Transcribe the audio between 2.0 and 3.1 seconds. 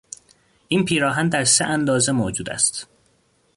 موجود است.